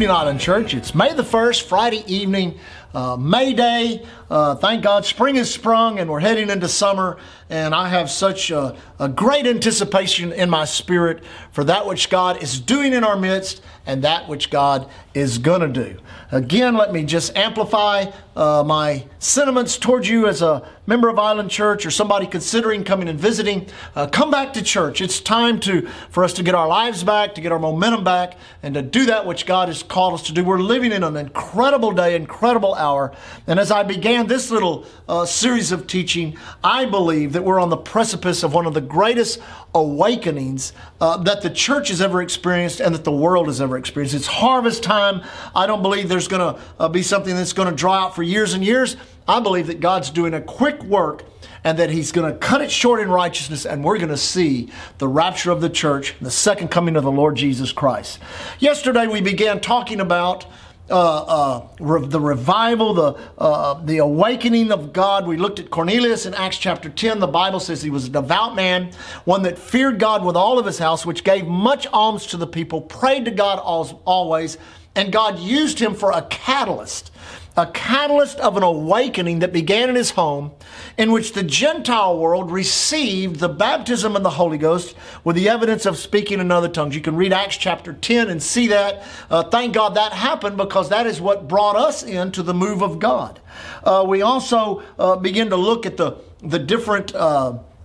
evening, 0.00 0.16
Island 0.16 0.40
Church. 0.40 0.72
It's 0.72 0.94
May 0.94 1.12
the 1.12 1.22
1st, 1.22 1.64
Friday 1.64 2.02
evening, 2.06 2.58
uh, 2.94 3.18
May 3.18 3.52
Day. 3.52 4.02
Uh, 4.30 4.54
thank 4.54 4.84
God, 4.84 5.04
spring 5.04 5.34
has 5.34 5.52
sprung 5.52 5.98
and 5.98 6.08
we're 6.08 6.20
heading 6.20 6.50
into 6.50 6.68
summer. 6.68 7.18
And 7.50 7.74
I 7.74 7.88
have 7.88 8.08
such 8.08 8.52
a, 8.52 8.76
a 9.00 9.08
great 9.08 9.44
anticipation 9.44 10.32
in 10.32 10.48
my 10.48 10.64
spirit 10.64 11.24
for 11.50 11.64
that 11.64 11.84
which 11.84 12.08
God 12.10 12.40
is 12.40 12.60
doing 12.60 12.92
in 12.92 13.02
our 13.02 13.16
midst 13.16 13.60
and 13.86 14.04
that 14.04 14.28
which 14.28 14.50
God 14.50 14.88
is 15.14 15.38
going 15.38 15.60
to 15.60 15.68
do. 15.68 15.98
Again, 16.30 16.76
let 16.76 16.92
me 16.92 17.02
just 17.02 17.36
amplify 17.36 18.06
uh, 18.36 18.62
my 18.64 19.04
sentiments 19.18 19.76
towards 19.76 20.08
you 20.08 20.28
as 20.28 20.42
a 20.42 20.68
member 20.86 21.08
of 21.08 21.18
Island 21.18 21.50
Church 21.50 21.84
or 21.84 21.90
somebody 21.90 22.26
considering 22.26 22.84
coming 22.84 23.08
and 23.08 23.18
visiting. 23.18 23.66
Uh, 23.96 24.06
come 24.06 24.30
back 24.30 24.52
to 24.52 24.62
church. 24.62 25.00
It's 25.00 25.20
time 25.20 25.58
to 25.60 25.88
for 26.10 26.22
us 26.22 26.32
to 26.34 26.44
get 26.44 26.54
our 26.54 26.68
lives 26.68 27.02
back, 27.02 27.34
to 27.34 27.40
get 27.40 27.50
our 27.50 27.58
momentum 27.58 28.04
back, 28.04 28.36
and 28.62 28.74
to 28.74 28.82
do 28.82 29.06
that 29.06 29.26
which 29.26 29.44
God 29.44 29.66
has 29.66 29.82
called 29.82 30.14
us 30.14 30.22
to 30.24 30.32
do. 30.32 30.44
We're 30.44 30.60
living 30.60 30.92
in 30.92 31.02
an 31.02 31.16
incredible 31.16 31.90
day, 31.90 32.14
incredible 32.14 32.74
hour. 32.74 33.12
And 33.48 33.58
as 33.58 33.72
I 33.72 33.82
began 33.82 34.19
this 34.26 34.50
little 34.50 34.84
uh, 35.08 35.24
series 35.24 35.72
of 35.72 35.86
teaching, 35.86 36.36
I 36.62 36.84
believe 36.84 37.32
that 37.32 37.44
we're 37.44 37.60
on 37.60 37.70
the 37.70 37.76
precipice 37.76 38.42
of 38.42 38.54
one 38.54 38.66
of 38.66 38.74
the 38.74 38.80
greatest 38.80 39.40
awakenings 39.74 40.72
uh, 41.00 41.16
that 41.18 41.42
the 41.42 41.50
church 41.50 41.88
has 41.88 42.00
ever 42.00 42.22
experienced 42.22 42.80
and 42.80 42.94
that 42.94 43.04
the 43.04 43.12
world 43.12 43.46
has 43.46 43.60
ever 43.60 43.76
experienced. 43.76 44.14
It's 44.14 44.26
harvest 44.26 44.82
time. 44.82 45.22
I 45.54 45.66
don't 45.66 45.82
believe 45.82 46.08
there's 46.08 46.28
going 46.28 46.54
to 46.54 46.60
uh, 46.78 46.88
be 46.88 47.02
something 47.02 47.34
that's 47.34 47.52
going 47.52 47.68
to 47.68 47.74
draw 47.74 47.94
out 47.94 48.14
for 48.14 48.22
years 48.22 48.54
and 48.54 48.64
years. 48.64 48.96
I 49.28 49.40
believe 49.40 49.68
that 49.68 49.80
God's 49.80 50.10
doing 50.10 50.34
a 50.34 50.40
quick 50.40 50.82
work 50.82 51.24
and 51.62 51.78
that 51.78 51.90
he's 51.90 52.12
going 52.12 52.32
to 52.32 52.38
cut 52.38 52.62
it 52.62 52.70
short 52.70 53.00
in 53.00 53.10
righteousness, 53.10 53.66
and 53.66 53.84
we're 53.84 53.98
going 53.98 54.08
to 54.08 54.16
see 54.16 54.70
the 54.98 55.06
rapture 55.06 55.50
of 55.50 55.60
the 55.60 55.68
church, 55.68 56.14
the 56.20 56.30
second 56.30 56.68
coming 56.68 56.96
of 56.96 57.04
the 57.04 57.10
Lord 57.10 57.36
Jesus 57.36 57.70
Christ. 57.70 58.18
Yesterday, 58.58 59.06
we 59.06 59.20
began 59.20 59.60
talking 59.60 60.00
about 60.00 60.46
uh, 60.90 61.24
uh, 61.24 61.68
re- 61.78 62.06
the 62.06 62.20
revival, 62.20 62.94
the, 62.94 63.18
uh, 63.38 63.74
the 63.84 63.98
awakening 63.98 64.72
of 64.72 64.92
God. 64.92 65.26
We 65.26 65.36
looked 65.36 65.58
at 65.58 65.70
Cornelius 65.70 66.26
in 66.26 66.34
Acts 66.34 66.58
chapter 66.58 66.88
10. 66.88 67.20
The 67.20 67.26
Bible 67.26 67.60
says 67.60 67.82
he 67.82 67.90
was 67.90 68.06
a 68.06 68.10
devout 68.10 68.54
man, 68.54 68.90
one 69.24 69.42
that 69.42 69.58
feared 69.58 69.98
God 69.98 70.24
with 70.24 70.36
all 70.36 70.58
of 70.58 70.66
his 70.66 70.78
house, 70.78 71.06
which 71.06 71.24
gave 71.24 71.46
much 71.46 71.86
alms 71.88 72.26
to 72.26 72.36
the 72.36 72.46
people, 72.46 72.80
prayed 72.80 73.24
to 73.26 73.30
God 73.30 73.58
always, 73.58 74.58
and 74.94 75.12
God 75.12 75.38
used 75.38 75.78
him 75.78 75.94
for 75.94 76.12
a 76.12 76.22
catalyst 76.22 77.10
a 77.56 77.66
catalyst 77.66 78.38
of 78.38 78.56
an 78.56 78.62
awakening 78.62 79.40
that 79.40 79.52
began 79.52 79.88
in 79.88 79.96
his 79.96 80.10
home, 80.10 80.52
in 80.96 81.10
which 81.10 81.32
the 81.32 81.42
Gentile 81.42 82.18
world 82.18 82.50
received 82.50 83.40
the 83.40 83.48
baptism 83.48 84.16
of 84.16 84.22
the 84.22 84.30
Holy 84.30 84.58
Ghost 84.58 84.94
with 85.24 85.36
the 85.36 85.48
evidence 85.48 85.86
of 85.86 85.96
speaking 85.98 86.40
in 86.40 86.50
other 86.50 86.68
tongues. 86.68 86.94
You 86.94 87.00
can 87.00 87.16
read 87.16 87.32
Acts 87.32 87.56
chapter 87.56 87.92
10 87.92 88.28
and 88.28 88.42
see 88.42 88.68
that. 88.68 89.02
Uh, 89.28 89.42
thank 89.42 89.74
God 89.74 89.94
that 89.96 90.12
happened 90.12 90.56
because 90.56 90.88
that 90.90 91.06
is 91.06 91.20
what 91.20 91.48
brought 91.48 91.76
us 91.76 92.02
into 92.02 92.42
the 92.42 92.54
move 92.54 92.82
of 92.82 92.98
God. 92.98 93.40
Uh, 93.82 94.04
we 94.06 94.22
also 94.22 94.82
uh, 94.98 95.16
begin 95.16 95.50
to 95.50 95.56
look 95.56 95.86
at 95.86 95.96
the, 95.96 96.16
the 96.42 96.58
different. 96.58 97.14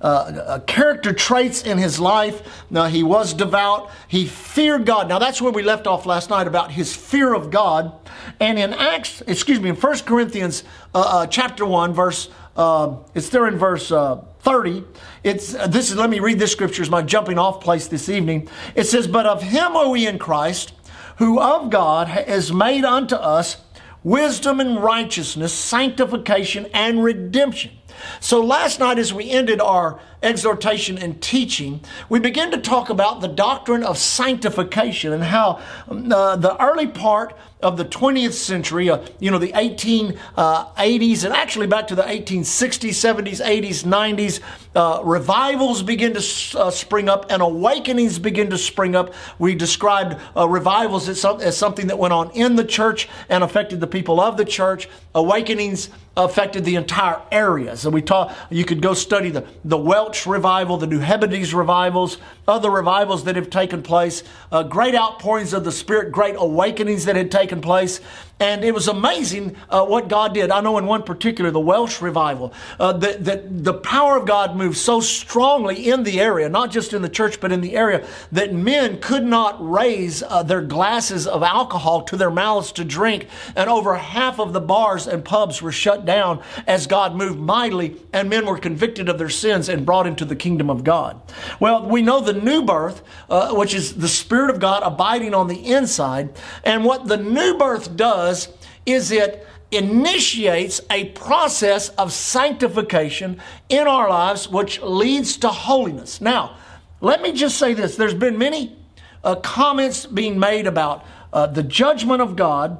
Uh, 0.05 0.07
uh, 0.07 0.59
character 0.59 1.11
traits 1.11 1.63
in 1.63 1.79
his 1.79 1.99
life. 1.99 2.63
Now, 2.69 2.85
he 2.85 3.01
was 3.01 3.33
devout. 3.33 3.89
He 4.07 4.27
feared 4.27 4.85
God. 4.85 5.09
Now, 5.09 5.17
that's 5.17 5.41
where 5.41 5.51
we 5.51 5.63
left 5.63 5.87
off 5.87 6.05
last 6.05 6.29
night 6.29 6.45
about 6.45 6.69
his 6.69 6.95
fear 6.95 7.33
of 7.33 7.49
God. 7.49 7.91
And 8.39 8.59
in 8.59 8.71
Acts, 8.75 9.21
excuse 9.21 9.59
me, 9.59 9.69
in 9.69 9.75
1 9.75 9.99
Corinthians 10.01 10.63
uh, 10.93 10.99
uh, 10.99 11.25
chapter 11.25 11.65
1, 11.65 11.91
verse, 11.95 12.29
uh, 12.55 12.97
it's 13.15 13.29
there 13.29 13.47
in 13.47 13.57
verse 13.57 13.91
uh, 13.91 14.17
30. 14.41 14.83
It's, 15.23 15.53
this 15.53 15.89
is, 15.89 15.95
let 15.95 16.11
me 16.11 16.19
read 16.19 16.37
this 16.37 16.51
scripture 16.51 16.83
as 16.83 16.89
my 16.91 17.01
jumping 17.01 17.39
off 17.39 17.59
place 17.59 17.87
this 17.87 18.07
evening. 18.07 18.47
It 18.75 18.83
says, 18.83 19.07
But 19.07 19.25
of 19.25 19.41
him 19.41 19.75
are 19.75 19.89
we 19.89 20.05
in 20.05 20.19
Christ, 20.19 20.73
who 21.17 21.41
of 21.41 21.71
God 21.71 22.27
is 22.27 22.53
made 22.53 22.85
unto 22.85 23.15
us 23.15 23.57
wisdom 24.03 24.59
and 24.59 24.83
righteousness, 24.83 25.51
sanctification 25.51 26.67
and 26.75 27.03
redemption 27.03 27.71
so 28.19 28.43
last 28.43 28.79
night, 28.79 28.99
as 28.99 29.13
we 29.13 29.29
ended 29.29 29.61
our 29.61 29.99
exhortation 30.25 30.97
and 30.97 31.21
teaching, 31.21 31.81
we 32.09 32.19
begin 32.19 32.51
to 32.51 32.57
talk 32.57 32.89
about 32.89 33.21
the 33.21 33.27
doctrine 33.27 33.83
of 33.83 33.97
sanctification 33.97 35.13
and 35.13 35.23
how 35.23 35.61
uh, 35.87 36.35
the 36.35 36.57
early 36.61 36.87
part 36.87 37.37
of 37.61 37.77
the 37.77 37.85
20th 37.85 38.33
century, 38.33 38.89
uh, 38.89 39.03
you 39.19 39.31
know, 39.31 39.39
the 39.39 39.51
1880s, 39.53 40.17
uh, 40.37 41.25
and 41.27 41.33
actually 41.33 41.67
back 41.67 41.87
to 41.87 41.95
the 41.95 42.03
1860s, 42.03 42.89
70s, 42.89 43.43
80s, 43.43 43.83
90s, 43.83 44.39
uh, 44.75 45.01
revivals 45.03 45.81
begin 45.81 46.13
to 46.13 46.59
uh, 46.59 46.69
spring 46.69 47.09
up 47.09 47.31
and 47.31 47.41
awakenings 47.41 48.19
begin 48.19 48.49
to 48.49 48.57
spring 48.57 48.95
up. 48.95 49.13
We 49.39 49.55
described 49.55 50.21
uh, 50.35 50.47
revivals 50.47 51.09
as, 51.09 51.21
some, 51.21 51.41
as 51.41 51.57
something 51.57 51.87
that 51.87 51.97
went 51.97 52.13
on 52.13 52.29
in 52.31 52.55
the 52.55 52.65
church 52.65 53.07
and 53.29 53.43
affected 53.43 53.79
the 53.79 53.87
people 53.87 54.21
of 54.21 54.37
the 54.37 54.45
church. 54.45 54.87
Awakenings 55.15 55.89
affected 56.17 56.65
the 56.65 56.75
entire 56.75 57.21
area. 57.31 57.75
So 57.75 57.89
we 57.89 58.01
taught 58.01 58.35
you 58.49 58.63
could 58.63 58.81
go 58.81 58.93
study 58.93 59.29
the, 59.29 59.45
the 59.63 59.77
Welsh 59.77 60.14
revival, 60.25 60.77
the 60.77 60.87
New 60.87 60.99
Hebrides 60.99 61.53
revivals, 61.53 62.17
other 62.47 62.69
revivals 62.69 63.23
that 63.25 63.35
have 63.35 63.49
taken 63.49 63.81
place, 63.81 64.23
uh, 64.51 64.63
great 64.63 64.95
outpourings 64.95 65.53
of 65.53 65.63
the 65.63 65.71
Spirit, 65.71 66.11
great 66.11 66.35
awakenings 66.37 67.05
that 67.05 67.15
had 67.15 67.31
taken 67.31 67.59
place. 67.61 67.99
And 68.39 68.65
it 68.65 68.73
was 68.73 68.89
amazing 68.89 69.55
uh, 69.69 69.85
what 69.85 70.09
God 70.09 70.33
did. 70.33 70.51
I 70.51 70.59
know 70.59 70.77
in 70.77 70.85
one 70.85 71.03
particular, 71.03 71.51
the 71.51 71.59
Welsh 71.59 72.01
revival, 72.01 72.51
uh, 72.77 72.91
that, 72.93 73.63
the 73.63 73.73
power 73.73 74.17
of 74.17 74.25
God 74.25 74.57
moved 74.57 74.77
so 74.77 74.99
strongly 74.99 75.89
in 75.89 76.03
the 76.03 76.19
area, 76.19 76.49
not 76.49 76.69
just 76.69 76.91
in 76.91 77.01
the 77.01 77.07
church, 77.07 77.39
but 77.39 77.53
in 77.53 77.61
the 77.61 77.77
area, 77.77 78.05
that 78.33 78.53
men 78.53 78.99
could 78.99 79.23
not 79.23 79.55
raise 79.59 80.21
uh, 80.21 80.43
their 80.43 80.61
glasses 80.61 81.27
of 81.27 81.43
alcohol 81.43 82.01
to 82.03 82.17
their 82.17 82.29
mouths 82.29 82.73
to 82.73 82.83
drink. 82.83 83.27
And 83.55 83.69
over 83.69 83.95
half 83.95 84.37
of 84.37 84.51
the 84.51 84.61
bars 84.61 85.07
and 85.07 85.23
pubs 85.23 85.61
were 85.61 85.71
shut 85.71 86.05
down 86.05 86.43
as 86.67 86.87
God 86.87 87.15
moved 87.15 87.39
mightily, 87.39 87.95
and 88.11 88.29
men 88.29 88.45
were 88.45 88.57
convicted 88.57 89.07
of 89.07 89.17
their 89.17 89.29
sins 89.29 89.69
and 89.69 89.85
brought 89.85 90.04
into 90.05 90.25
the 90.25 90.35
kingdom 90.35 90.69
of 90.69 90.83
God. 90.83 91.21
Well, 91.59 91.87
we 91.87 92.01
know 92.01 92.21
the 92.21 92.33
new 92.33 92.63
birth, 92.63 93.01
uh, 93.29 93.53
which 93.53 93.73
is 93.73 93.95
the 93.95 94.07
Spirit 94.07 94.49
of 94.49 94.59
God 94.59 94.83
abiding 94.83 95.33
on 95.33 95.47
the 95.47 95.71
inside. 95.73 96.33
And 96.63 96.83
what 96.85 97.07
the 97.07 97.17
new 97.17 97.57
birth 97.57 97.95
does, 97.95 98.05
does 98.15 98.49
is 98.85 99.11
it 99.11 99.45
initiates 99.71 100.79
a 100.89 101.05
process 101.09 101.89
of 101.89 102.13
sanctification 102.13 103.41
in 103.67 103.87
our 103.87 104.09
lives, 104.09 104.47
which 104.47 104.81
leads 104.81 105.37
to 105.37 105.49
holiness. 105.49 106.21
Now, 106.21 106.57
let 107.01 107.21
me 107.21 107.31
just 107.33 107.57
say 107.57 107.73
this 107.73 107.95
there's 107.95 108.13
been 108.13 108.37
many 108.37 108.77
uh, 109.23 109.35
comments 109.35 110.05
being 110.05 110.39
made 110.39 110.67
about 110.67 111.03
uh, 111.33 111.47
the 111.47 111.63
judgment 111.63 112.21
of 112.21 112.35
God. 112.35 112.79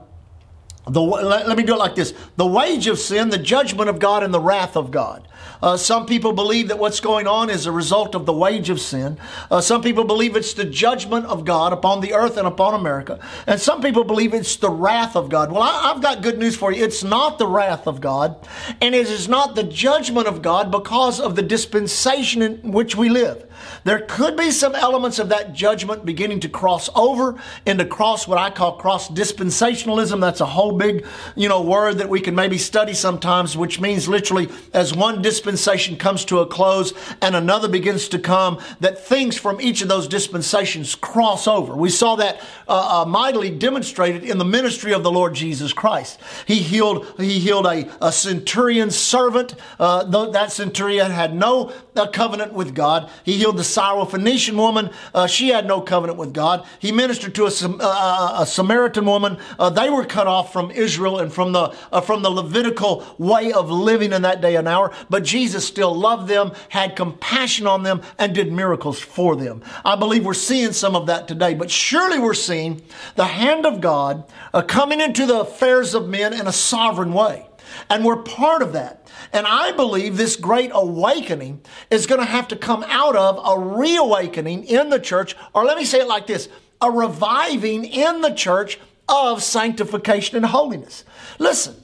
The, 0.88 1.02
let, 1.02 1.48
let 1.48 1.58
me 1.58 1.64
do 1.64 1.74
it 1.74 1.80
like 1.80 1.96
this 1.96 2.14
the 2.38 2.46
wage 2.46 2.88
of 2.88 3.00
sin, 3.00 3.30
the 3.30 3.38
judgment 3.38 3.90
of 3.90 4.00
God, 4.00 4.24
and 4.24 4.34
the 4.34 4.40
wrath 4.40 4.76
of 4.76 4.92
God. 4.92 5.28
Uh, 5.62 5.78
some 5.78 6.06
people 6.06 6.32
believe 6.32 6.68
that 6.68 6.78
what's 6.78 7.00
going 7.00 7.28
on 7.28 7.50
is 7.50 7.66
a 7.66 7.72
result 7.72 8.14
of 8.14 8.26
the 8.26 8.34
wage 8.34 8.70
of 8.70 8.80
sin. 8.80 9.18
Uh, 9.50 9.62
some 9.62 9.82
people 9.82 10.04
believe 10.04 10.36
it's 10.36 10.54
the 10.54 10.66
judgment 10.66 11.26
of 11.26 11.46
God 11.46 11.74
upon 11.74 12.02
the 12.02 12.14
earth 12.14 12.38
and 12.38 12.48
upon 12.48 12.74
America. 12.74 13.20
And 13.48 13.60
some 13.60 13.82
people 13.82 14.04
believe 14.04 14.34
it's 14.34 14.58
the 14.58 14.70
wrath 14.70 15.16
of 15.16 15.30
God. 15.30 15.52
Well, 15.52 15.64
I, 15.64 15.92
I've 15.92 16.02
got 16.02 16.22
good 16.22 16.38
news 16.38 16.56
for 16.56 16.72
you. 16.72 16.84
It's 16.84 17.04
not 17.04 17.40
the 17.40 17.48
wrath 17.48 17.88
of 17.88 18.02
God, 18.02 18.48
and 18.82 18.94
it 18.94 19.08
is 19.08 19.28
not 19.28 19.56
the 19.56 19.64
judgment 19.64 20.28
of 20.28 20.42
God 20.42 20.72
because 20.72 21.20
of 21.20 21.36
the 21.36 21.42
dispensation 21.42 22.42
in 22.42 22.72
which 22.72 22.96
we 22.96 23.10
live. 23.10 23.46
There 23.84 24.00
could 24.00 24.36
be 24.36 24.52
some 24.52 24.76
elements 24.76 25.20
of 25.20 25.30
that 25.30 25.54
judgment 25.54 26.06
beginning 26.06 26.40
to 26.42 26.50
cross 26.50 26.90
over 26.96 27.36
into 27.66 27.86
cross 27.86 28.28
what 28.28 28.38
I 28.38 28.50
call 28.50 28.78
cross 28.78 29.10
dispensationalism. 29.10 30.20
That's 30.20 30.42
a 30.42 30.46
whole 30.46 30.72
big, 30.72 31.06
you 31.36 31.50
know, 31.50 31.62
word 31.62 31.98
that 32.00 32.10
we 32.10 32.22
can 32.22 32.36
maybe 32.36 32.58
study 32.58 32.94
sometimes, 32.94 33.56
which 33.56 33.80
means 33.80 34.08
literally 34.08 34.50
as 34.74 34.94
one 34.94 35.22
dispensation 35.22 35.98
comes 35.98 36.26
to 36.26 36.40
a 36.40 36.46
close 36.46 36.94
and 37.22 37.36
another 37.36 37.68
begins 37.68 38.08
to 38.10 38.20
come, 38.20 38.60
that 38.80 39.06
things 39.06 39.38
from 39.38 39.62
each 39.62 39.82
of 39.82 39.88
those 39.88 40.08
dispensations 40.08 40.96
cross 40.96 41.48
over. 41.48 41.76
We 41.76 41.90
saw 41.90 42.16
that 42.16 42.42
uh, 42.68 43.02
uh, 43.02 43.06
mightily 43.06 43.50
demonstrated 43.50 44.24
in 44.24 44.38
the 44.38 44.46
ministry 44.46 44.94
of 44.94 45.04
the 45.04 45.12
Lord 45.12 45.34
Jesus 45.34 45.74
Christ. 45.74 46.20
He 46.48 46.56
healed, 46.56 47.14
he 47.18 47.40
healed 47.40 47.66
a, 47.66 47.90
a 48.02 48.12
centurion 48.12 48.92
servant. 48.92 49.56
Uh, 49.80 50.04
that 50.32 50.52
centurion 50.52 51.12
had 51.12 51.36
no 51.36 51.72
uh, 51.96 52.08
covenant 52.08 52.54
with 52.54 52.74
God. 52.74 53.10
He 53.24 53.38
healed 53.46 53.58
the 53.58 53.62
Syrophoenician 53.62 54.56
woman. 54.56 54.90
Uh, 55.14 55.28
she 55.28 55.50
had 55.50 55.68
no 55.68 55.80
covenant 55.80 56.18
with 56.18 56.34
God. 56.34 56.66
He 56.80 56.92
ministered 56.92 57.36
to 57.36 57.46
a, 57.46 57.50
uh, 57.50 57.78
uh, 57.80 58.38
a 58.40 58.46
Samaritan 58.48 59.06
woman. 59.06 59.38
Uh, 59.60 59.70
they 59.70 59.88
were 59.88 60.04
cut 60.04 60.26
off 60.26 60.52
from 60.52 60.72
Israel 60.72 61.20
and 61.20 61.32
from 61.32 61.52
the, 61.52 61.72
uh, 61.92 62.02
from 62.02 62.24
the 62.24 62.32
Levitical 62.32 63.06
way 63.20 63.52
of 63.52 63.70
living 63.70 64.14
in 64.14 64.24
that 64.24 64.42
day 64.42 64.56
and 64.56 64.68
hour. 64.68 64.92
But 65.12 65.24
Jesus 65.24 65.64
still 65.64 65.94
loved 65.94 66.28
them, 66.28 66.54
had 66.70 66.96
compassion 66.96 67.68
on 67.68 67.84
them, 67.84 68.02
and 68.18 68.34
did 68.34 68.52
miracles 68.52 69.00
for 69.00 69.36
them. 69.36 69.62
I 69.84 69.96
believe 69.96 70.26
we're 70.26 70.34
seeing 70.34 70.72
some 70.72 70.96
of 70.96 71.06
that 71.06 71.28
today. 71.28 71.54
But 71.54 71.70
surely 71.70 72.18
we're 72.18 72.34
seeing 72.34 72.82
the 73.16 73.26
hand 73.26 73.68
of 73.68 73.80
God 73.80 74.24
uh, 74.56 74.64
coming 74.64 75.02
into 75.02 75.28
the 75.28 75.42
affairs 75.42 75.94
of 75.94 76.10
men 76.10 76.34
in 76.34 76.48
a 76.48 76.52
sovereign 76.52 77.14
way. 77.14 77.46
And 77.90 78.04
we're 78.04 78.22
part 78.22 78.62
of 78.62 78.74
that. 78.74 79.10
And 79.32 79.46
I 79.48 79.72
believe 79.72 80.18
this 80.18 80.36
great 80.36 80.72
awakening 80.74 81.62
is 81.90 82.08
going 82.08 82.22
to 82.22 82.26
have 82.26 82.48
to 82.50 82.56
come 82.56 82.84
out 82.88 83.16
of 83.16 83.40
a 83.44 83.60
reawakening 83.60 84.66
in 84.66 84.90
the 84.90 85.00
church, 85.00 85.36
or 85.54 85.66
let 85.66 85.78
me 85.78 85.86
say 85.86 86.02
it 86.02 86.08
like 86.08 86.28
this 86.28 86.50
a 86.82 86.92
reviving 86.92 87.86
in 87.86 88.22
the 88.22 88.34
church 88.34 88.80
of 89.08 89.42
sanctification 89.42 90.38
and 90.38 90.46
holiness. 90.46 91.04
Listen, 91.40 91.76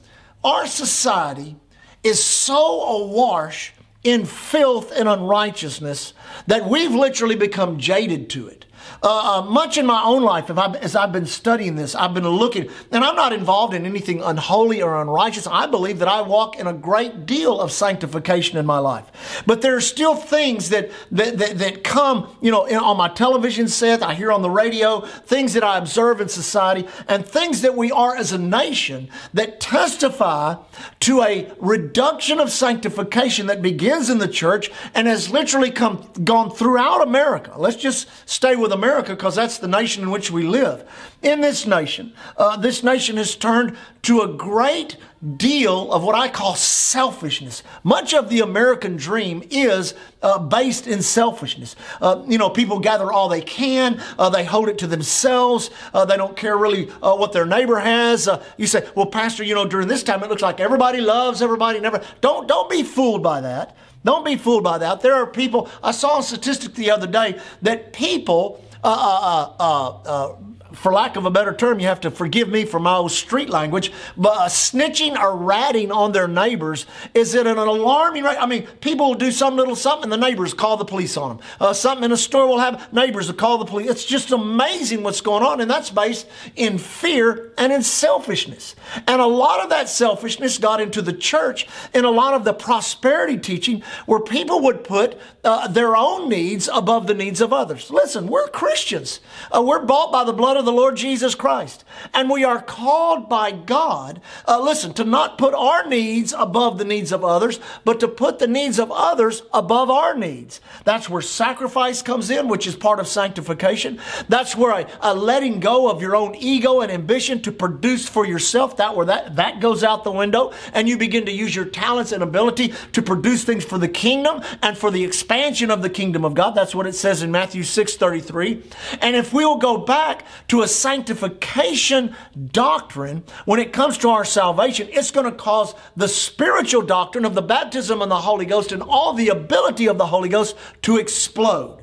our 0.44 0.66
society 0.66 1.56
is 2.02 2.22
so 2.22 2.82
awash 2.82 3.72
in 4.04 4.24
filth 4.24 4.92
and 4.92 5.08
unrighteousness 5.08 6.12
that 6.46 6.68
we've 6.68 6.94
literally 6.94 7.36
become 7.36 7.78
jaded 7.78 8.28
to 8.30 8.48
it. 8.48 8.64
Uh, 9.02 9.40
uh, 9.40 9.42
much 9.42 9.78
in 9.78 9.84
my 9.84 10.00
own 10.04 10.22
life, 10.22 10.48
I, 10.48 10.74
as 10.76 10.94
I've 10.94 11.10
been 11.10 11.26
studying 11.26 11.74
this, 11.74 11.96
I've 11.96 12.14
been 12.14 12.28
looking, 12.28 12.70
and 12.92 13.02
I'm 13.02 13.16
not 13.16 13.32
involved 13.32 13.74
in 13.74 13.84
anything 13.84 14.22
unholy 14.22 14.80
or 14.80 15.00
unrighteous. 15.00 15.48
I 15.48 15.66
believe 15.66 15.98
that 15.98 16.06
I 16.06 16.20
walk 16.20 16.56
in 16.56 16.68
a 16.68 16.72
great 16.72 17.26
deal 17.26 17.60
of 17.60 17.72
sanctification 17.72 18.58
in 18.58 18.64
my 18.64 18.78
life. 18.78 19.42
But 19.44 19.60
there 19.60 19.74
are 19.74 19.80
still 19.80 20.14
things 20.14 20.68
that, 20.68 20.92
that, 21.10 21.36
that, 21.38 21.58
that 21.58 21.82
come, 21.82 22.36
you 22.40 22.52
know, 22.52 22.64
in, 22.66 22.76
on 22.76 22.96
my 22.96 23.08
television 23.08 23.66
set, 23.66 24.04
I 24.04 24.14
hear 24.14 24.30
on 24.30 24.40
the 24.40 24.50
radio, 24.50 25.00
things 25.00 25.54
that 25.54 25.64
I 25.64 25.78
observe 25.78 26.20
in 26.20 26.28
society, 26.28 26.86
and 27.08 27.26
things 27.26 27.62
that 27.62 27.76
we 27.76 27.90
are 27.90 28.14
as 28.14 28.30
a 28.30 28.38
nation 28.38 29.08
that 29.34 29.58
testify 29.58 30.54
to 31.00 31.22
a 31.22 31.52
reduction 31.58 32.38
of 32.38 32.52
sanctification 32.52 33.48
that 33.48 33.62
begins 33.62 34.10
in 34.10 34.18
the 34.18 34.28
church 34.28 34.70
and 34.94 35.08
has 35.08 35.28
literally 35.28 35.72
come, 35.72 36.08
gone 36.22 36.52
throughout 36.52 37.02
America. 37.02 37.54
Let's 37.56 37.76
just 37.76 38.08
stay 38.26 38.54
with 38.54 38.70
America 38.70 38.91
America 38.92 39.14
because 39.14 39.34
that's 39.34 39.56
the 39.56 39.68
nation 39.68 40.02
in 40.02 40.10
which 40.10 40.30
we 40.30 40.42
live. 40.42 40.86
In 41.22 41.40
this 41.40 41.66
nation, 41.66 42.12
uh, 42.36 42.58
this 42.58 42.82
nation 42.82 43.16
has 43.16 43.34
turned 43.34 43.76
to 44.02 44.20
a 44.20 44.28
great 44.28 44.98
deal 45.36 45.90
of 45.92 46.02
what 46.02 46.14
I 46.14 46.28
call 46.28 46.54
selfishness. 46.56 47.62
Much 47.84 48.12
of 48.12 48.28
the 48.28 48.40
American 48.40 48.96
dream 48.96 49.42
is 49.50 49.94
uh, 50.20 50.38
based 50.38 50.86
in 50.86 51.00
selfishness. 51.00 51.74
Uh, 52.02 52.22
you 52.26 52.36
know, 52.36 52.50
people 52.50 52.80
gather 52.80 53.10
all 53.10 53.30
they 53.30 53.40
can, 53.40 54.02
uh, 54.18 54.28
they 54.28 54.44
hold 54.44 54.68
it 54.68 54.76
to 54.78 54.86
themselves, 54.86 55.70
uh, 55.94 56.04
they 56.04 56.18
don't 56.18 56.36
care 56.36 56.58
really 56.58 56.90
uh, 57.02 57.14
what 57.14 57.32
their 57.32 57.46
neighbor 57.46 57.78
has. 57.78 58.28
Uh, 58.28 58.44
you 58.58 58.66
say, 58.66 58.86
well, 58.94 59.06
Pastor, 59.06 59.42
you 59.42 59.54
know, 59.54 59.66
during 59.66 59.88
this 59.88 60.02
time 60.02 60.22
it 60.22 60.28
looks 60.28 60.42
like 60.42 60.60
everybody 60.60 61.00
loves 61.00 61.40
everybody, 61.40 61.80
never. 61.80 62.02
Don't, 62.20 62.46
don't 62.46 62.68
be 62.68 62.82
fooled 62.82 63.22
by 63.22 63.40
that. 63.40 63.74
Don't 64.04 64.24
be 64.24 64.36
fooled 64.36 64.64
by 64.64 64.78
that. 64.78 65.00
There 65.00 65.14
are 65.14 65.26
people, 65.26 65.70
I 65.82 65.92
saw 65.92 66.18
a 66.18 66.22
statistic 66.22 66.74
the 66.74 66.90
other 66.90 67.06
day 67.06 67.40
that 67.62 67.92
people 67.92 68.62
uh, 68.84 69.48
uh, 69.58 69.88
uh, 70.04 70.36
for 70.72 70.92
lack 70.92 71.16
of 71.16 71.26
a 71.26 71.30
better 71.30 71.52
term, 71.52 71.80
you 71.80 71.86
have 71.86 72.00
to 72.00 72.10
forgive 72.10 72.48
me 72.48 72.64
for 72.64 72.80
my 72.80 72.94
old 72.94 73.12
street 73.12 73.48
language, 73.48 73.92
but 74.16 74.36
uh, 74.36 74.48
snitching 74.48 75.18
or 75.18 75.36
ratting 75.36 75.90
on 75.92 76.12
their 76.12 76.28
neighbors 76.28 76.86
is 77.14 77.34
at 77.34 77.46
an 77.46 77.58
alarming 77.58 78.24
rate. 78.24 78.38
I 78.38 78.46
mean, 78.46 78.66
people 78.80 79.08
will 79.08 79.14
do 79.14 79.30
some 79.30 79.56
little 79.56 79.76
something, 79.76 80.10
the 80.10 80.16
neighbors 80.16 80.54
call 80.54 80.76
the 80.76 80.84
police 80.84 81.16
on 81.16 81.36
them. 81.36 81.46
Uh, 81.60 81.72
something 81.72 82.04
in 82.04 82.12
a 82.12 82.16
store 82.16 82.46
will 82.46 82.58
have 82.58 82.92
neighbors 82.92 83.28
will 83.28 83.34
call 83.34 83.58
the 83.58 83.64
police. 83.64 83.90
It's 83.90 84.04
just 84.04 84.30
amazing 84.32 85.02
what's 85.02 85.20
going 85.20 85.42
on, 85.42 85.60
and 85.60 85.70
that's 85.70 85.90
based 85.90 86.26
in 86.56 86.78
fear 86.78 87.52
and 87.58 87.72
in 87.72 87.82
selfishness. 87.82 88.74
And 89.06 89.20
a 89.20 89.26
lot 89.26 89.62
of 89.62 89.70
that 89.70 89.88
selfishness 89.88 90.58
got 90.58 90.80
into 90.80 91.02
the 91.02 91.12
church 91.12 91.66
in 91.94 92.04
a 92.04 92.10
lot 92.10 92.34
of 92.34 92.44
the 92.44 92.52
prosperity 92.52 93.38
teaching 93.38 93.82
where 94.06 94.20
people 94.20 94.60
would 94.62 94.84
put 94.84 95.18
uh, 95.44 95.68
their 95.68 95.96
own 95.96 96.28
needs 96.28 96.68
above 96.72 97.06
the 97.06 97.14
needs 97.14 97.40
of 97.40 97.52
others. 97.52 97.90
Listen, 97.90 98.26
we're 98.26 98.48
Christians. 98.48 99.20
Uh, 99.50 99.62
we're 99.62 99.84
bought 99.84 100.12
by 100.12 100.24
the 100.24 100.32
blood 100.32 100.56
of 100.56 100.61
of 100.62 100.66
the 100.66 100.72
Lord 100.72 100.96
Jesus 100.96 101.34
Christ. 101.34 101.84
And 102.14 102.30
we 102.30 102.44
are 102.44 102.62
called 102.62 103.28
by 103.28 103.50
God, 103.50 104.20
uh, 104.46 104.60
listen, 104.60 104.94
to 104.94 105.04
not 105.04 105.38
put 105.38 105.54
our 105.54 105.88
needs 105.88 106.32
above 106.32 106.78
the 106.78 106.84
needs 106.84 107.10
of 107.10 107.24
others, 107.24 107.58
but 107.84 107.98
to 107.98 108.06
put 108.06 108.38
the 108.38 108.46
needs 108.46 108.78
of 108.78 108.92
others 108.92 109.42
above 109.52 109.90
our 109.90 110.16
needs. 110.16 110.60
That's 110.84 111.10
where 111.10 111.20
sacrifice 111.20 112.00
comes 112.00 112.30
in, 112.30 112.46
which 112.46 112.68
is 112.68 112.76
part 112.76 113.00
of 113.00 113.08
sanctification. 113.08 114.00
That's 114.28 114.54
where 114.54 114.82
a, 114.82 114.88
a 115.00 115.14
letting 115.14 115.58
go 115.58 115.90
of 115.90 116.00
your 116.00 116.14
own 116.14 116.36
ego 116.36 116.80
and 116.80 116.92
ambition 116.92 117.42
to 117.42 117.50
produce 117.50 118.08
for 118.08 118.24
yourself, 118.24 118.76
that 118.76 118.94
where 118.94 119.06
that, 119.06 119.34
that 119.36 119.60
goes 119.60 119.82
out 119.82 120.04
the 120.04 120.12
window, 120.12 120.52
and 120.72 120.88
you 120.88 120.96
begin 120.96 121.26
to 121.26 121.32
use 121.32 121.56
your 121.56 121.64
talents 121.64 122.12
and 122.12 122.22
ability 122.22 122.72
to 122.92 123.02
produce 123.02 123.42
things 123.42 123.64
for 123.64 123.78
the 123.78 123.88
kingdom 123.88 124.42
and 124.62 124.78
for 124.78 124.92
the 124.92 125.02
expansion 125.02 125.72
of 125.72 125.82
the 125.82 125.90
kingdom 125.90 126.24
of 126.24 126.34
God. 126.34 126.52
That's 126.52 126.74
what 126.74 126.86
it 126.86 126.94
says 126.94 127.22
in 127.24 127.32
Matthew 127.32 127.64
6 127.64 127.96
33. 127.96 128.62
And 129.00 129.16
if 129.16 129.32
we 129.32 129.44
will 129.44 129.58
go 129.58 129.76
back 129.76 130.24
to 130.52 130.60
a 130.60 130.68
sanctification 130.68 132.14
doctrine, 132.50 133.24
when 133.46 133.58
it 133.58 133.72
comes 133.72 133.96
to 133.96 134.10
our 134.10 134.22
salvation, 134.22 134.86
it's 134.92 135.10
going 135.10 135.24
to 135.24 135.32
cause 135.32 135.74
the 135.96 136.06
spiritual 136.06 136.82
doctrine 136.82 137.24
of 137.24 137.34
the 137.34 137.40
baptism 137.40 138.02
and 138.02 138.10
the 138.10 138.20
Holy 138.20 138.44
Ghost 138.44 138.70
and 138.70 138.82
all 138.82 139.14
the 139.14 139.30
ability 139.30 139.86
of 139.86 139.96
the 139.96 140.04
Holy 140.04 140.28
Ghost 140.28 140.54
to 140.82 140.98
explode. 140.98 141.82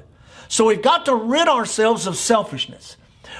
So 0.49 0.65
we've 0.65 0.83
got 0.83 1.05
to 1.05 1.15
rid 1.15 1.47
ourselves 1.47 2.05
of 2.05 2.15
selfishness. 2.15 2.95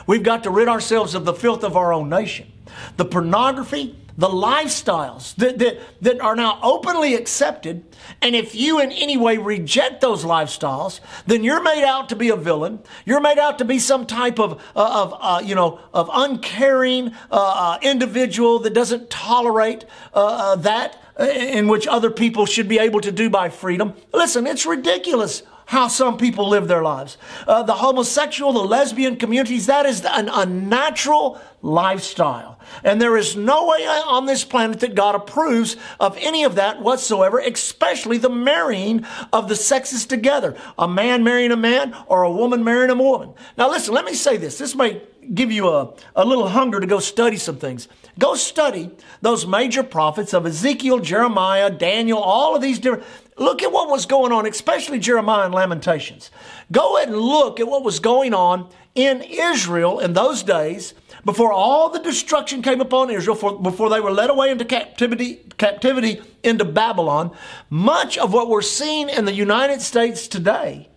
We've 0.08 0.24
got 0.24 0.46
to 0.46 0.50
rid 0.50 0.68
ourselves 0.68 1.14
of 1.14 1.26
the 1.26 1.34
filth 1.36 1.64
of 1.64 1.78
our 1.78 1.94
own 1.94 2.10
nation. 2.10 2.52
The 2.98 3.06
pornography, 3.06 3.96
the 4.20 4.28
lifestyles 4.28 5.34
that, 5.36 5.60
that, 5.60 5.80
that 6.02 6.20
are 6.20 6.36
now 6.36 6.60
openly 6.62 7.16
accepted. 7.16 7.86
And 8.22 8.36
if 8.36 8.54
you 8.54 8.82
in 8.82 8.92
any 8.92 9.16
way 9.16 9.38
reject 9.38 10.02
those 10.02 10.26
lifestyles, 10.26 11.00
then 11.26 11.46
you're 11.46 11.64
made 11.64 11.86
out 11.86 12.10
to 12.10 12.18
be 12.18 12.28
a 12.28 12.36
villain. 12.36 12.80
You're 13.06 13.22
made 13.22 13.40
out 13.40 13.58
to 13.60 13.66
be 13.66 13.80
some 13.80 14.06
type 14.06 14.38
of, 14.38 14.62
uh, 14.76 15.04
of 15.04 15.16
uh, 15.22 15.42
you 15.42 15.56
know, 15.56 15.80
of 15.94 16.10
uncaring 16.12 17.14
uh, 17.32 17.78
uh 17.78 17.80
individual 17.82 18.60
that 18.60 18.74
doesn't 18.74 19.10
tolerate 19.10 19.86
uh, 20.14 20.26
uh, 20.26 20.56
that 20.58 20.98
in 21.18 21.70
which 21.70 21.88
other 21.88 22.12
people 22.12 22.46
should 22.46 22.68
be 22.68 22.78
able 22.78 23.00
to 23.00 23.14
do 23.14 23.30
by 23.30 23.50
freedom. 23.50 23.94
Listen, 24.14 24.46
it's 24.48 24.66
ridiculous 24.66 25.44
how 25.70 25.88
some 25.88 26.18
people 26.18 26.50
live 26.50 26.68
their 26.68 26.82
lives. 26.82 27.16
Uh, 27.48 27.62
the 27.62 27.76
homosexual, 27.76 28.52
the 28.52 28.60
lesbian 28.60 29.16
communities, 29.16 29.68
that 29.68 29.86
is 29.86 30.04
an 30.04 30.28
unnatural 30.28 31.40
lifestyle. 31.62 32.60
And 32.84 33.00
there 33.00 33.16
is 33.16 33.36
no 33.36 33.68
way 33.68 33.86
on 33.86 34.26
this 34.26 34.44
planet 34.44 34.80
that 34.80 34.96
God 34.96 35.14
approves 35.14 35.78
of 36.00 36.18
any 36.22 36.44
of 36.44 36.56
that 36.56 36.82
whatsoever, 36.82 37.38
especially 37.38 38.18
the 38.18 38.32
marrying 38.32 39.06
of 39.32 39.48
the 39.48 39.56
sexes 39.56 40.08
together. 40.08 40.58
A 40.80 40.88
man 40.88 41.24
marrying 41.24 41.52
a 41.52 41.58
man 41.58 41.96
or 42.08 42.24
a 42.24 42.32
woman 42.32 42.64
marrying 42.64 42.90
a 42.90 42.96
woman. 42.96 43.32
Now 43.56 43.70
listen, 43.70 43.94
let 43.94 44.06
me 44.06 44.16
say 44.16 44.38
this. 44.38 44.58
This 44.58 44.74
may 44.74 45.04
give 45.36 45.52
you 45.52 45.70
a, 45.70 45.94
a 46.16 46.26
little 46.26 46.50
hunger 46.50 46.80
to 46.80 46.88
go 46.88 46.98
study 46.98 47.38
some 47.38 47.58
things. 47.58 47.88
Go 48.18 48.34
study 48.34 48.90
those 49.22 49.46
major 49.46 49.84
prophets 49.84 50.34
of 50.34 50.48
Ezekiel, 50.48 50.98
Jeremiah, 50.98 51.70
Daniel, 51.70 52.18
all 52.18 52.56
of 52.56 52.62
these 52.64 52.80
different. 52.80 53.06
Look 53.40 53.64
at 53.64 53.72
what 53.72 53.90
was 53.90 54.06
going 54.06 54.32
on, 54.34 54.46
especially 54.46 55.00
Jeremiah 55.00 55.46
and 55.46 55.54
Lamentations. 55.54 56.30
Go 56.72 56.98
and 56.98 57.16
look 57.16 57.60
at 57.60 57.68
what 57.68 57.84
was 57.84 58.00
going 58.00 58.34
on 58.34 58.70
in 58.96 59.22
Israel 59.22 60.00
in 60.00 60.14
those 60.14 60.44
days 60.44 60.94
before 61.24 61.54
all 61.54 61.90
the 61.90 62.00
destruction 62.00 62.62
came 62.62 62.82
upon 62.82 63.10
Israel, 63.10 63.36
for, 63.36 63.58
before 63.58 63.90
they 63.90 64.02
were 64.02 64.12
led 64.12 64.30
away 64.30 64.52
into 64.52 64.66
captivity, 64.66 65.36
captivity 65.58 66.22
into 66.44 66.66
Babylon. 66.66 67.36
Much 67.70 68.18
of 68.18 68.34
what 68.34 68.50
we're 68.50 68.62
seeing 68.62 69.08
in 69.08 69.24
the 69.24 69.34
United 69.34 69.82
States 69.82 70.28
today 70.28 70.89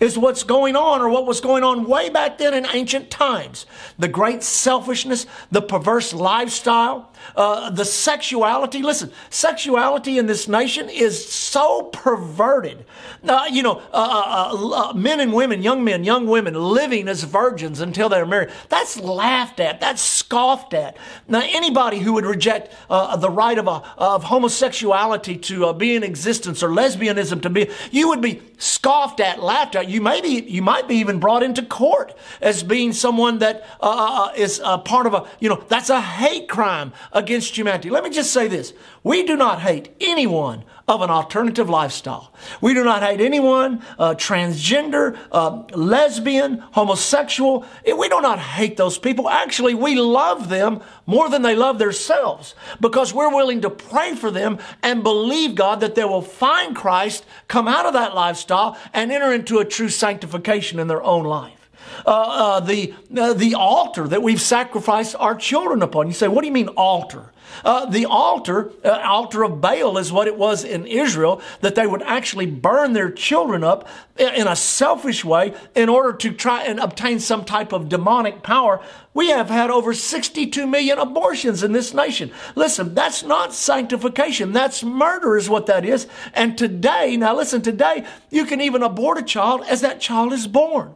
is 0.00 0.16
what's 0.16 0.42
going 0.42 0.74
on 0.74 1.02
or 1.02 1.08
what 1.10 1.26
was 1.26 1.40
going 1.40 1.62
on 1.62 1.84
way 1.84 2.08
back 2.08 2.38
then 2.38 2.54
in 2.54 2.66
ancient 2.72 3.10
times. 3.10 3.66
The 3.98 4.08
great 4.08 4.42
selfishness, 4.42 5.26
the 5.52 5.60
perverse 5.60 6.14
lifestyle, 6.14 7.12
uh, 7.36 7.68
the 7.70 7.84
sexuality. 7.84 8.82
Listen, 8.82 9.12
sexuality 9.28 10.16
in 10.16 10.26
this 10.26 10.48
nation 10.48 10.88
is 10.88 11.30
so 11.32 11.82
perverted. 11.82 12.86
Uh, 13.22 13.44
you 13.50 13.62
know, 13.62 13.82
uh, 13.92 14.50
uh, 14.52 14.90
uh, 14.90 14.92
men 14.94 15.20
and 15.20 15.32
women, 15.32 15.62
young 15.62 15.84
men, 15.84 16.02
young 16.02 16.26
women 16.26 16.54
living 16.54 17.06
as 17.06 17.22
virgins 17.24 17.80
until 17.80 18.08
they're 18.08 18.24
married. 18.24 18.50
That's 18.70 18.98
laughed 18.98 19.60
at. 19.60 19.80
That's 19.80 20.00
scoffed 20.00 20.72
at. 20.72 20.96
Now, 21.28 21.42
anybody 21.42 21.98
who 21.98 22.14
would 22.14 22.24
reject 22.24 22.74
uh, 22.88 23.16
the 23.16 23.30
right 23.30 23.58
of, 23.58 23.66
a, 23.66 23.82
of 23.98 24.24
homosexuality 24.24 25.36
to 25.36 25.74
be 25.74 25.94
in 25.94 26.02
existence 26.02 26.62
or 26.62 26.70
lesbianism 26.70 27.42
to 27.42 27.50
be, 27.50 27.70
you 27.90 28.08
would 28.08 28.22
be 28.22 28.40
scoffed 28.56 29.20
at, 29.20 29.42
laughed 29.42 29.76
at 29.76 29.89
you 29.90 30.00
may 30.00 30.20
be, 30.20 30.42
you 30.48 30.62
might 30.62 30.88
be 30.88 30.96
even 30.96 31.18
brought 31.18 31.42
into 31.42 31.62
court 31.62 32.16
as 32.40 32.62
being 32.62 32.92
someone 32.92 33.38
that 33.38 33.64
uh, 33.80 33.88
uh, 33.88 34.24
uh 34.24 34.32
is 34.36 34.60
a 34.64 34.78
part 34.78 35.06
of 35.06 35.14
a, 35.14 35.28
you 35.40 35.48
know, 35.48 35.62
that's 35.68 35.90
a 35.90 36.00
hate 36.00 36.48
crime 36.48 36.92
against 37.12 37.56
humanity. 37.56 37.90
Let 37.90 38.04
me 38.04 38.10
just 38.10 38.32
say 38.32 38.48
this. 38.48 38.72
We 39.02 39.24
do 39.24 39.36
not 39.36 39.60
hate 39.60 39.94
anyone 40.00 40.64
of 40.90 41.02
an 41.02 41.10
alternative 41.10 41.70
lifestyle. 41.70 42.32
We 42.60 42.74
do 42.74 42.82
not 42.82 43.04
hate 43.04 43.20
anyone, 43.20 43.80
uh, 43.96 44.14
transgender, 44.14 45.16
uh, 45.30 45.62
lesbian, 45.72 46.58
homosexual. 46.72 47.64
We 47.86 48.08
do 48.08 48.20
not 48.20 48.40
hate 48.40 48.76
those 48.76 48.98
people. 48.98 49.28
Actually, 49.28 49.74
we 49.74 49.94
love 49.94 50.48
them 50.48 50.82
more 51.06 51.30
than 51.30 51.42
they 51.42 51.54
love 51.54 51.78
themselves 51.78 52.56
because 52.80 53.14
we're 53.14 53.32
willing 53.32 53.60
to 53.60 53.70
pray 53.70 54.16
for 54.16 54.32
them 54.32 54.58
and 54.82 55.04
believe, 55.04 55.54
God, 55.54 55.78
that 55.78 55.94
they 55.94 56.04
will 56.04 56.22
find 56.22 56.74
Christ, 56.74 57.24
come 57.46 57.68
out 57.68 57.86
of 57.86 57.92
that 57.92 58.16
lifestyle, 58.16 58.76
and 58.92 59.12
enter 59.12 59.32
into 59.32 59.60
a 59.60 59.64
true 59.64 59.88
sanctification 59.88 60.80
in 60.80 60.88
their 60.88 61.02
own 61.04 61.24
life. 61.24 61.70
Uh, 62.04 62.10
uh, 62.10 62.60
the, 62.60 62.94
uh, 63.16 63.32
the 63.32 63.54
altar 63.54 64.08
that 64.08 64.22
we've 64.22 64.40
sacrificed 64.40 65.14
our 65.18 65.36
children 65.36 65.82
upon. 65.82 66.08
You 66.08 66.14
say, 66.14 66.28
what 66.28 66.40
do 66.40 66.48
you 66.48 66.52
mean 66.52 66.68
altar? 66.68 67.32
Uh, 67.64 67.86
the 67.86 68.06
altar, 68.06 68.72
uh, 68.84 69.00
altar 69.04 69.42
of 69.42 69.60
Baal, 69.60 69.98
is 69.98 70.12
what 70.12 70.26
it 70.26 70.36
was 70.36 70.64
in 70.64 70.86
Israel, 70.86 71.40
that 71.60 71.74
they 71.74 71.86
would 71.86 72.02
actually 72.02 72.46
burn 72.46 72.92
their 72.92 73.10
children 73.10 73.64
up 73.64 73.88
in 74.18 74.46
a 74.46 74.56
selfish 74.56 75.24
way 75.24 75.54
in 75.74 75.88
order 75.88 76.12
to 76.12 76.32
try 76.32 76.62
and 76.62 76.78
obtain 76.78 77.18
some 77.18 77.44
type 77.44 77.72
of 77.72 77.88
demonic 77.88 78.42
power. 78.42 78.80
We 79.14 79.28
have 79.30 79.48
had 79.48 79.70
over 79.70 79.94
62 79.94 80.66
million 80.66 80.98
abortions 80.98 81.62
in 81.62 81.72
this 81.72 81.94
nation. 81.94 82.30
Listen, 82.54 82.94
that's 82.94 83.22
not 83.22 83.54
sanctification. 83.54 84.52
That's 84.52 84.84
murder, 84.84 85.36
is 85.36 85.48
what 85.48 85.66
that 85.66 85.84
is. 85.84 86.06
And 86.34 86.56
today, 86.56 87.16
now 87.16 87.34
listen, 87.34 87.62
today, 87.62 88.06
you 88.30 88.44
can 88.44 88.60
even 88.60 88.82
abort 88.82 89.18
a 89.18 89.22
child 89.22 89.62
as 89.68 89.80
that 89.80 90.00
child 90.00 90.32
is 90.32 90.46
born. 90.46 90.94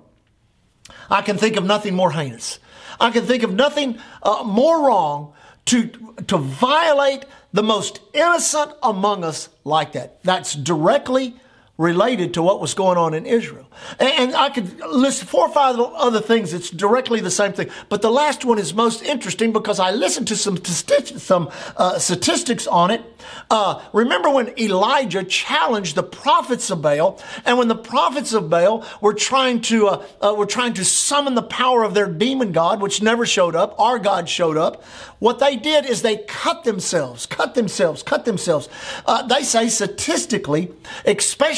I 1.10 1.22
can 1.22 1.38
think 1.38 1.56
of 1.56 1.64
nothing 1.64 1.94
more 1.94 2.12
heinous. 2.12 2.58
I 3.00 3.10
can 3.10 3.24
think 3.24 3.42
of 3.42 3.52
nothing 3.52 3.98
uh, 4.22 4.42
more 4.44 4.86
wrong 4.86 5.32
to, 5.66 5.86
to 6.26 6.36
violate 6.38 7.24
the 7.52 7.62
most 7.62 8.00
innocent 8.12 8.72
among 8.82 9.24
us 9.24 9.48
like 9.64 9.92
that. 9.92 10.22
That's 10.22 10.54
directly 10.54 11.36
related 11.76 12.34
to 12.34 12.42
what 12.42 12.60
was 12.60 12.72
going 12.72 12.96
on 12.96 13.14
in 13.14 13.26
Israel. 13.26 13.68
And, 13.98 14.34
I 14.34 14.50
could 14.50 14.78
list 14.80 15.24
four 15.24 15.46
or 15.46 15.52
five 15.52 15.78
other 15.78 16.20
things 16.20 16.52
that's 16.52 16.70
directly 16.70 17.20
the 17.20 17.30
same 17.30 17.52
thing. 17.52 17.70
But 17.88 18.02
the 18.02 18.10
last 18.10 18.44
one 18.44 18.58
is 18.58 18.74
most 18.74 19.02
interesting 19.02 19.52
because 19.52 19.80
I 19.80 19.90
listened 19.90 20.28
to 20.28 20.36
some, 20.36 20.62
some 20.64 21.50
uh, 21.76 21.98
statistics 21.98 22.66
on 22.66 22.90
it. 22.90 23.02
Uh, 23.50 23.80
remember 23.92 24.30
when 24.30 24.58
Elijah 24.58 25.24
challenged 25.24 25.94
the 25.94 26.02
prophets 26.02 26.70
of 26.70 26.82
Baal, 26.82 27.20
and 27.44 27.58
when 27.58 27.68
the 27.68 27.76
prophets 27.76 28.32
of 28.32 28.50
Baal 28.50 28.84
were 29.00 29.14
trying 29.14 29.60
to 29.62 29.88
uh, 29.88 30.06
uh, 30.20 30.34
were 30.34 30.46
trying 30.46 30.74
to 30.74 30.84
summon 30.84 31.34
the 31.34 31.42
power 31.42 31.82
of 31.82 31.94
their 31.94 32.06
demon 32.06 32.52
god, 32.52 32.80
which 32.80 33.02
never 33.02 33.26
showed 33.26 33.54
up. 33.54 33.78
Our 33.78 33.98
God 33.98 34.28
showed 34.28 34.56
up. 34.56 34.84
What 35.18 35.38
they 35.38 35.56
did 35.56 35.86
is 35.86 36.02
they 36.02 36.18
cut 36.18 36.64
themselves, 36.64 37.24
cut 37.24 37.54
themselves, 37.54 38.02
cut 38.02 38.26
themselves. 38.26 38.68
Uh, 39.06 39.26
they 39.26 39.42
say 39.42 39.68
statistically, 39.68 40.70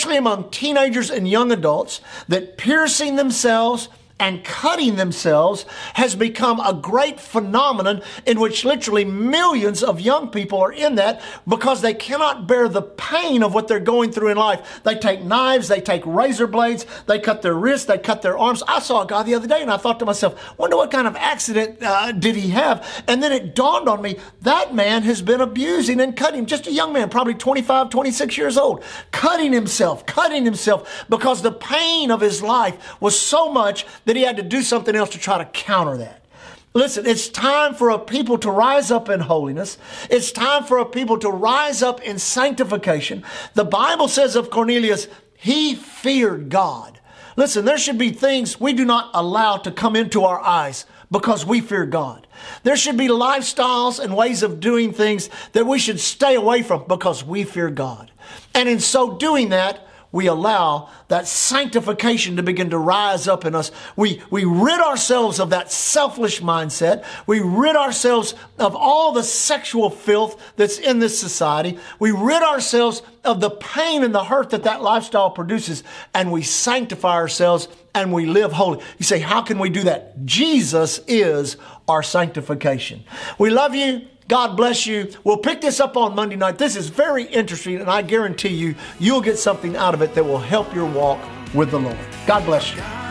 especially 0.07 0.19
among 0.19 0.49
teenagers 0.51 1.11
and 1.11 1.29
young 1.29 1.51
adults, 1.51 2.01
that 2.29 2.57
piercing 2.57 3.17
themselves 3.17 3.89
and 4.19 4.43
cutting 4.45 4.97
themselves 4.97 5.67
has 5.95 6.15
become 6.15 6.59
a 6.61 6.73
great 6.73 7.21
phenomenon 7.21 8.03
in 8.25 8.41
which 8.41 8.65
literally 8.65 9.05
millions 9.05 9.83
of 9.83 10.01
young 10.01 10.31
people 10.31 10.59
are 10.59 10.73
in 10.73 10.95
that 10.95 11.21
because 11.47 11.83
they 11.83 11.93
cannot 11.93 12.47
bear 12.47 12.67
the 12.69 12.81
pain 12.81 13.43
of 13.43 13.53
what 13.53 13.69
they're 13.69 13.79
going 13.79 14.11
through 14.11 14.29
in 14.29 14.39
life. 14.39 14.81
They 14.85 14.95
take 14.95 15.23
knives, 15.23 15.69
they 15.69 15.83
take 15.83 16.03
razor 16.07 16.47
blades, 16.47 16.87
they 17.07 17.19
cut 17.19 17.43
their 17.43 17.55
wrists, 17.55 17.87
they 17.87 17.99
cut 17.99 18.23
their 18.23 18.39
arms. 18.39 18.63
I 18.67 18.79
saw 18.79 19.03
a 19.03 19.07
guy 19.07 19.23
the 19.23 19.35
other 19.35 19.47
day 19.47 19.61
and 19.61 19.71
I 19.71 19.77
thought 19.77 19.99
to 19.99 20.07
myself, 20.07 20.59
wonder 20.59 20.77
what 20.77 20.91
kind 20.91 21.07
of 21.07 21.15
accident 21.17 21.83
uh, 21.83 22.13
did 22.13 22.37
he 22.37 22.51
have? 22.51 23.05
And 23.07 23.23
then 23.23 23.33
it 23.33 23.55
dawned 23.55 23.89
on 23.89 24.01
me 24.01 24.17
that 24.43 24.75
man 24.75 25.03
has 25.03 25.21
been 25.21 25.43
abusing 25.43 26.01
and 26.01 26.17
cutting, 26.17 26.47
just 26.47 26.67
a 26.67 26.73
young 26.73 26.95
man, 26.95 27.11
probably 27.11 27.35
25, 27.35 27.91
26 27.91 28.39
years 28.39 28.57
old, 28.57 28.83
cutting 29.11 29.53
himself, 29.53 30.07
cutting 30.07 30.47
himself 30.47 31.05
because 31.11 31.43
the 31.43 31.53
pain 31.53 32.11
of 32.11 32.23
his 32.23 32.43
life 32.43 32.99
was 33.01 33.19
so 33.19 33.53
much 33.53 33.85
that 34.07 34.17
he 34.17 34.23
had 34.23 34.39
to 34.39 34.43
do 34.43 34.63
something 34.63 34.97
else 34.97 35.11
to 35.11 35.19
try 35.19 35.39
to 35.39 35.45
counter 35.45 35.99
that. 35.99 36.25
Listen, 36.73 37.07
it's 37.07 37.29
time 37.29 37.75
for 37.75 37.91
a 37.91 37.99
people 37.99 38.37
to 38.39 38.51
rise 38.51 38.91
up 38.91 39.09
in 39.09 39.21
holiness. 39.21 39.79
It's 40.11 40.31
time 40.31 40.65
for 40.65 40.79
a 40.79 40.85
people 40.85 41.19
to 41.19 41.31
rise 41.31 41.83
up 41.83 42.03
in 42.03 42.19
sanctification. 42.19 43.25
The 43.55 43.65
Bible 43.65 44.09
says 44.09 44.37
of 44.37 44.51
Cornelius, 44.51 45.09
he 45.37 45.75
feared 45.75 46.51
God. 46.51 47.01
Listen, 47.37 47.65
there 47.65 47.79
should 47.79 47.99
be 47.99 48.11
things 48.11 48.61
we 48.61 48.73
do 48.73 48.85
not 48.85 49.11
allow 49.15 49.57
to 49.59 49.71
come 49.71 49.97
into 49.97 50.25
our 50.25 50.41
eyes 50.41 50.87
because 51.11 51.47
we 51.47 51.61
fear 51.61 51.87
God. 51.87 52.27
There 52.63 52.77
should 52.77 52.97
be 52.97 53.09
lifestyles 53.09 53.99
and 53.99 54.17
ways 54.17 54.43
of 54.43 54.61
doing 54.61 54.93
things 54.93 55.31
that 55.53 55.67
we 55.67 55.79
should 55.79 56.01
stay 56.01 56.35
away 56.35 56.63
from 56.63 56.85
because 56.87 57.25
we 57.25 57.45
fear 57.45 57.71
God. 57.71 58.11
And 58.55 58.69
in 58.69 58.81
so 58.81 59.17
doing 59.17 59.51
that, 59.51 59.86
we 60.13 60.27
allow 60.27 60.89
that 61.09 61.27
sanctification 61.27 62.37
to 62.37 62.43
begin 62.43 62.71
to 62.71 62.79
rise 62.79 63.29
up 63.29 63.45
in 63.45 63.55
us. 63.55 63.71
We, 63.97 64.23
we 64.31 64.45
rid 64.45 64.81
ourselves 64.81 65.39
of 65.41 65.51
that 65.51 65.71
selfish 65.71 66.41
mindset. 66.41 67.05
We 67.27 67.41
rid 67.41 67.77
ourselves 67.77 68.35
of 68.59 68.75
all 68.75 69.13
the 69.13 69.23
sexual 69.23 69.91
filth 69.91 70.41
that's 70.57 70.79
in 70.79 70.99
this 70.99 71.19
society. 71.19 71.79
We 71.99 72.13
rid 72.13 72.43
ourselves 72.43 73.03
of 73.25 73.41
the 73.41 73.51
pain 73.51 74.05
and 74.05 74.15
the 74.15 74.25
hurt 74.25 74.51
that 74.51 74.65
that 74.65 74.83
lifestyle 74.83 75.31
produces, 75.31 75.83
and 76.15 76.33
we 76.33 76.43
sanctify 76.43 77.15
ourselves 77.15 77.69
and 77.95 78.13
we 78.13 78.27
live 78.27 78.53
holy. 78.53 78.83
You 78.99 79.05
say, 79.05 79.19
how 79.19 79.43
can 79.43 79.59
we 79.59 79.71
do 79.71 79.85
that? 79.85 80.25
Jesus 80.25 81.01
is 81.09 81.57
our 81.89 82.03
sanctification. 82.03 83.05
We 83.39 83.51
love 83.51 83.75
you. 83.75 84.07
God 84.29 84.57
bless 84.57 84.87
you. 84.87 85.13
We'll 85.25 85.37
pick 85.39 85.61
this 85.61 85.79
up 85.79 85.97
on 85.97 86.15
Monday 86.15 86.37
night. 86.37 86.59
This 86.59 86.77
is 86.77 86.89
very 86.89 87.25
interesting, 87.25 87.77
and 87.77 87.89
I 87.89 88.03
guarantee 88.03 88.49
you, 88.49 88.75
you'll 88.99 89.21
get 89.21 89.39
something 89.39 89.77
out 89.77 89.95
of 89.95 90.03
it 90.03 90.15
that 90.15 90.25
will 90.25 90.39
help 90.39 90.75
your 90.75 90.87
walk 90.87 91.21
with 91.55 91.71
the 91.71 91.79
Lord. 91.79 91.99
God 92.27 92.45
bless 92.45 92.75
you. 92.75 93.06